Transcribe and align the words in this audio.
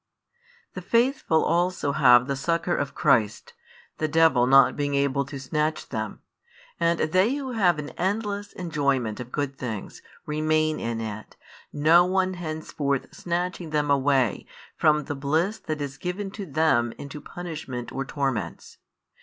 The 0.73 0.81
faithful 0.81 1.45
also 1.45 1.91
have 1.91 2.25
the 2.25 2.35
succour 2.35 2.75
of 2.75 2.95
Christ, 2.95 3.53
the 3.99 4.07
devil 4.07 4.47
not 4.47 4.75
being 4.75 4.95
able 4.95 5.25
to 5.25 5.39
snatch 5.39 5.89
them; 5.89 6.21
and 6.79 6.97
they 6.99 7.35
who 7.35 7.51
have 7.51 7.77
an 7.77 7.89
endless 7.89 8.51
enjoyment 8.53 9.19
of 9.19 9.31
good 9.31 9.59
things, 9.59 10.01
remain 10.25 10.79
in 10.79 10.99
it, 11.01 11.35
no 11.71 12.03
one 12.03 12.33
henceforth 12.33 13.13
snatching 13.13 13.69
them 13.69 13.91
away 13.91 14.47
from 14.75 15.03
the 15.03 15.13
bliss 15.13 15.59
that 15.59 15.81
is 15.81 15.99
given 15.99 16.31
to 16.31 16.47
them 16.47 16.93
into 16.97 17.21
punishment 17.21 17.91
or 17.91 18.03
torments. 18.03 18.79